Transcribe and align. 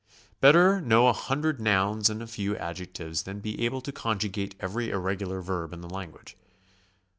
Better 0.39 0.81
know 0.81 1.07
a 1.09 1.13
hundred 1.13 1.59
nouns 1.61 2.09
and 2.09 2.23
a 2.23 2.25
few 2.25 2.57
adjectives 2.57 3.21
than 3.21 3.39
be 3.39 3.63
able 3.63 3.81
to 3.81 3.91
conjugate 3.91 4.55
every 4.59 4.89
irregular 4.89 5.43
verb 5.43 5.73
in 5.73 5.81
the 5.81 5.87
language. 5.91 6.35